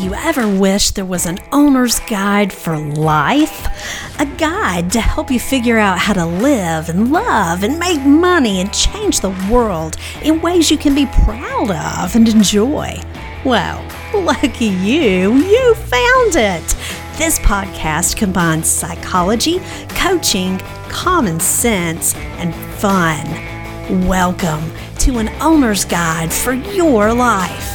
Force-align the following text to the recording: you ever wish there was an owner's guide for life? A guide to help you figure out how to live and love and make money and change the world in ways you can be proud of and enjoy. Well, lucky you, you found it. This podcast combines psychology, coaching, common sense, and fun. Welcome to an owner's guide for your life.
you 0.00 0.14
ever 0.14 0.48
wish 0.48 0.92
there 0.92 1.04
was 1.04 1.26
an 1.26 1.38
owner's 1.52 2.00
guide 2.00 2.50
for 2.50 2.78
life? 2.78 3.66
A 4.18 4.24
guide 4.24 4.90
to 4.92 5.00
help 5.00 5.30
you 5.30 5.38
figure 5.38 5.76
out 5.76 5.98
how 5.98 6.14
to 6.14 6.24
live 6.24 6.88
and 6.88 7.12
love 7.12 7.62
and 7.64 7.78
make 7.78 8.00
money 8.00 8.60
and 8.60 8.72
change 8.72 9.20
the 9.20 9.36
world 9.50 9.96
in 10.22 10.40
ways 10.40 10.70
you 10.70 10.78
can 10.78 10.94
be 10.94 11.04
proud 11.24 11.70
of 11.70 12.16
and 12.16 12.26
enjoy. 12.28 12.98
Well, 13.44 13.84
lucky 14.14 14.66
you, 14.66 15.34
you 15.34 15.74
found 15.74 16.34
it. 16.34 16.76
This 17.18 17.38
podcast 17.40 18.16
combines 18.16 18.68
psychology, 18.68 19.60
coaching, 19.90 20.58
common 20.88 21.38
sense, 21.40 22.14
and 22.38 22.54
fun. 22.80 24.06
Welcome 24.08 24.72
to 25.00 25.18
an 25.18 25.28
owner's 25.42 25.84
guide 25.84 26.32
for 26.32 26.54
your 26.54 27.12
life. 27.12 27.69